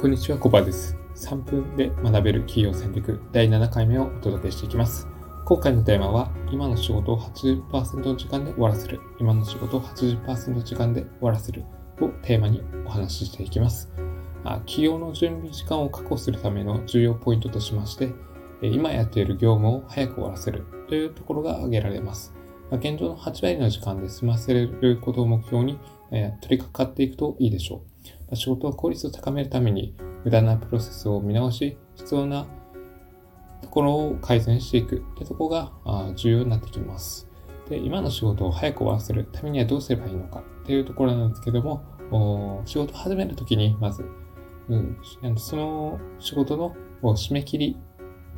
[0.00, 0.96] こんにちは、コバです。
[1.16, 5.08] 3分で学べる企業戦略第7回目をお届けしていきます。
[5.44, 9.00] 今回のテーマは、今の仕事を80%の時間で終わらせる。
[9.18, 11.64] 今の仕事を80%の時間で終わらせる。
[12.00, 13.90] をテーマにお話ししていきます。
[14.44, 18.12] 企業の準備時間を確保するための重要ポイントとしまして、
[18.62, 22.32] 今やっている業務を早く終わらせるというところが挙げられます。
[22.70, 25.80] 現状の8割の時間で済ませることを目標に
[26.40, 27.87] 取り掛かっていくといいでしょう。
[28.34, 32.46] 仕事の効率を高めるために無駄なプロセスを見直し、必要な
[33.62, 37.28] ところを改善していくというところが重要になってきます。
[37.68, 44.04] で今の仕事を早く終わらせるためにはどうすればいいのかっていうところなんですけども、仕事を始めるときに、まず、
[44.68, 44.96] うん、
[45.36, 47.76] その仕事の締め切り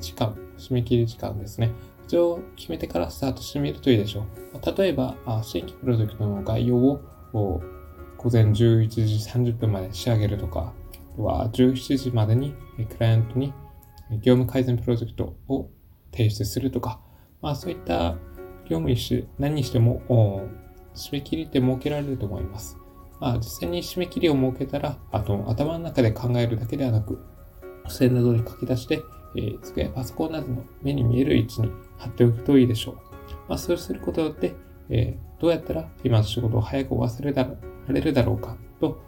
[0.00, 1.68] 時間、締め切り時間ですね。
[1.68, 4.76] こちらを決めてからスタートしてみるといいでしょう。
[4.76, 7.00] 例えば、新規プロジェクトの概要を
[8.22, 9.00] 午前11時
[9.30, 10.74] 30分まで仕上げるとか、
[11.14, 13.54] あとは17時までにクライアントに
[14.20, 15.70] 業務改善プロジェクトを
[16.12, 17.00] 提出するとか、
[17.40, 18.18] まあそういった
[18.64, 20.02] 業務にし何にしても
[20.94, 22.76] 締め切りって設けられると思います。
[23.20, 27.24] まあ実際に締め切りを設けたら、あと頭の中で考えるだけではなく、
[27.88, 29.00] 付箋などに書き出して、
[29.34, 32.94] えー、机やパソコンなどの目に見える位置に貼っておくといいでしょう。
[33.48, 34.52] まあそうすることによって、
[34.90, 37.32] えー、どうやったら今の仕事を早く忘れ
[37.86, 39.00] られるだろうかと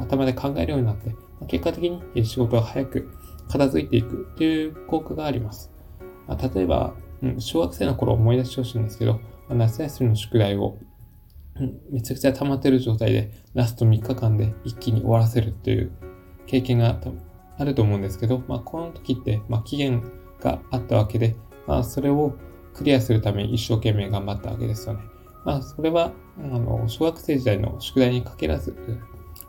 [0.00, 1.14] 頭で考えるようになって、
[1.46, 3.10] 結果的に仕事が早く
[3.48, 5.70] 片付いていくという効果があります。
[6.54, 6.94] 例えば、
[7.38, 10.78] 小学生の頃思い出してほしいんですけど、夏休みの宿題を
[11.90, 15.90] めちゃくちゃ溜まってる状態でラスト3日間で一気に終わらせるっていう
[16.46, 17.00] 経験が
[17.58, 20.02] あると思うんですけど、まあ、この時って、まあ、期限
[20.40, 21.34] があったわけで、
[21.66, 22.36] まあ、それを
[22.74, 25.00] クリアするために一生懸命頑張ったわけですよね。
[25.48, 28.76] まあ、それは、あの、小学生時代の宿題に限らず、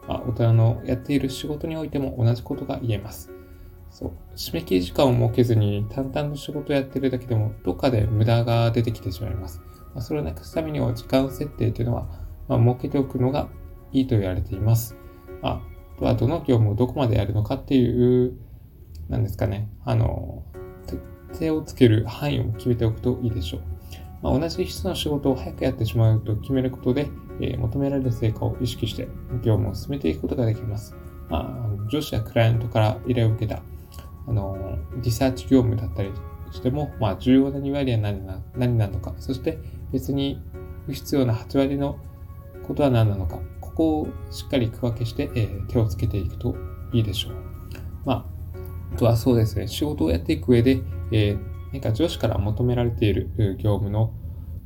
[0.08, 3.30] まあ、大人のやっている仕事においても同じことが言えます。
[3.92, 4.12] そう。
[4.34, 9.62] 締め切り時間を設けずに淡々と仕事をやってるだけでも、どっかで無駄が出てきてしまいます。
[9.94, 12.08] まあ、それをなくすためには時間設定というのは、
[12.48, 13.50] まあ、設けておくのが
[13.92, 14.96] いいと言われています。
[15.42, 15.62] ま
[15.98, 18.40] あ、とはどの業務をどこまでやるのかっていう、
[19.10, 20.46] なんですかね、あの、
[21.38, 23.79] 手をつける範囲を決めておくといいでしょう。
[24.22, 27.10] まあ、同じ質の仕事を早くやってしまうと決めることで、
[27.40, 29.08] えー、求められる成果を意識して
[29.44, 30.96] 業務を進めていくことができます。
[31.30, 33.62] まあ、上司やクライアントから依頼を受けた、
[34.28, 36.12] あの、リサーチ業務だったり
[36.52, 39.60] しても、まあ、重要な2割は何な何なのか、そして
[39.92, 40.42] 別に
[40.86, 41.98] 不必要な8割の
[42.68, 46.56] ことは何なのか、ここをしっかり区分けして、えー、手をつけていくと
[46.92, 47.34] いいでしょう。
[48.06, 48.26] まあ、
[48.96, 50.82] あとはそうですね、仕事をやっていく上で、
[51.12, 54.14] えー、何か上司から求められている業務の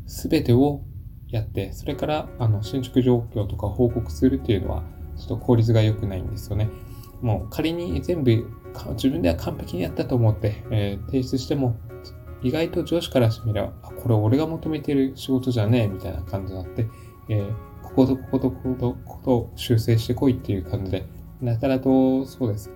[0.05, 0.81] 全てを
[1.29, 4.83] やって、それからあの進捗状況とか報告するっていうのは、
[5.17, 6.69] ちょっと効率が良くないんですよね。
[7.21, 8.45] もう仮に全部
[8.93, 11.75] 自分では完璧にやったと思って、えー、提出しても、
[12.41, 16.87] 意外と上司からしてみれば、これ俺が求めている仕事じゃねえみたいな感じになって、
[17.29, 21.05] えー、こことこことこことここと修正してこいっていう感じで、
[21.41, 22.71] なたらとそうです。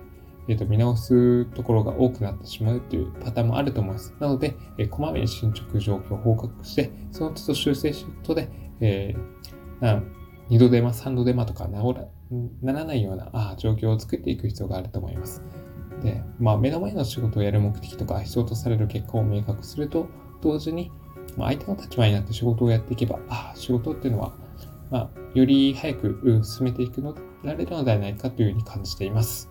[0.48, 4.14] えー、と見直すところが多くなってしまうというパターンもあると思います。
[4.18, 8.48] なので、えー、こまめに進捗状況を報告して、その都度修正することで、
[8.80, 10.02] えー、
[10.50, 11.82] 2度手間、3度手間とかな
[12.62, 15.42] ならないようなあ状況を作っていく必要があると思います。
[16.02, 20.06] で、まあ、目の前の仕事をやる目的とか必要とされる結果を明確すると、
[20.40, 20.90] 同時に、
[21.36, 24.32] まあ、相手の立場になって仕事をやっていけば、あ仕事っていうのは、
[24.90, 27.14] まあ、より早く進めていくの
[27.44, 29.50] られるのではないかというふうに感じています。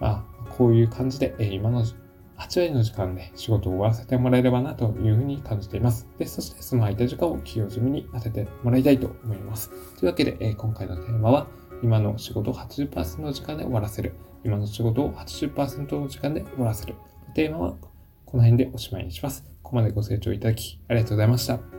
[0.00, 0.24] あ、
[0.56, 1.84] こういう感じで、え今の
[2.38, 6.08] 8割の時間で仕事を終わらせてもらえればなというふうに感じています。
[6.18, 9.70] で、そしてその空いた時間を企業済みに当ててもらいたいと思います。
[9.96, 11.48] というわけで、え今回のテーマは、
[11.82, 14.14] 今の仕事を80%の時間で終わらせる。
[14.44, 16.94] 今の仕事を80%の時間で終わらせる。
[17.34, 17.76] テーマは
[18.24, 19.44] この辺でおしまいにします。
[19.62, 21.77] ここまでご清聴いただきありがとうございました。